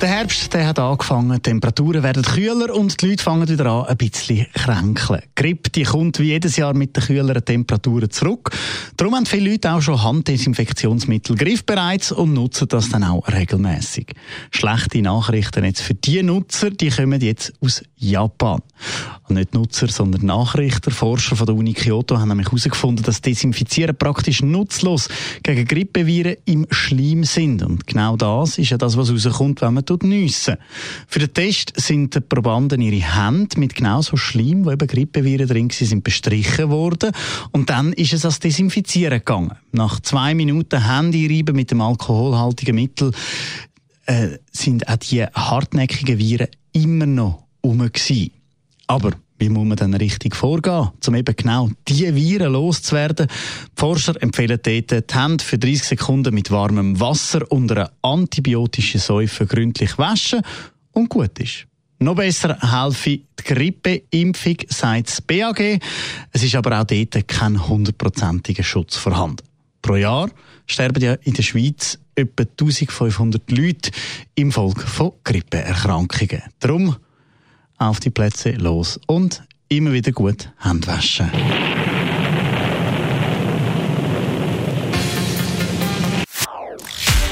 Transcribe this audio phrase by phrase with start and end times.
[0.00, 3.86] Der Herbst der hat angefangen, die Temperaturen werden kühler und die Leute fangen wieder an,
[3.86, 5.22] ein bisschen kränkeln.
[5.34, 8.52] Grippe die kommt wie jedes Jahr mit den kühleren Temperaturen zurück.
[8.96, 14.12] Darum haben viele Leute auch schon Handdesinfektionsmittel griffbereit und nutzen das dann auch regelmäßig.
[14.52, 18.60] Schlechte Nachrichten jetzt für die Nutzer, die kommen jetzt aus Japan.
[19.28, 20.90] Nicht Nutzer, sondern Nachrichter.
[20.90, 25.08] Forscher von der Uni Kyoto haben nämlich herausgefunden, dass Desinfizieren praktisch nutzlos
[25.42, 27.62] gegen Grippeviren im Schleim sind.
[27.62, 30.56] Und genau das ist ja das, was rauskommt, wenn man nüssen.
[31.06, 35.48] Für den Test sind die Probanden ihre Hände mit genau so Schleim, wo eben Grippeviren
[35.48, 37.12] drin sind, bestrichen worden.
[37.52, 39.52] Und dann ist es als Desinfizieren gegangen.
[39.72, 43.12] Nach zwei Minuten Hände reiben mit dem alkoholhaltigen Mittel
[44.06, 47.90] äh, sind auch die hartnäckigen Viren immer noch um.
[48.86, 53.28] Aber wie muss man dann richtig vorgehen, um eben genau diese Viren loszuwerden?
[53.28, 59.00] Die Forscher empfehlen dort, die Hände für 30 Sekunden mit warmem Wasser und einer antibiotischen
[59.00, 60.42] Säufe gründlich waschen
[60.92, 61.66] und gut ist.
[62.00, 65.80] Noch besser helfe die Grippeimpfung, sagt das BAG.
[66.32, 69.44] Es ist aber auch dort kein hundertprozentiger Schutz vorhanden.
[69.82, 70.30] Pro Jahr
[70.66, 73.90] sterben ja in der Schweiz etwa 1500 Leute
[74.34, 76.42] im Folge von Grippeerkrankungen.
[76.60, 76.96] Darum
[77.78, 81.30] auf die Plätze los und immer wieder gut Hände waschen.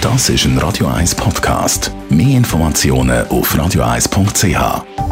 [0.00, 1.92] Das ist ein Radio 1 Podcast.
[2.10, 5.11] Mehr Informationen auf radio1.ch.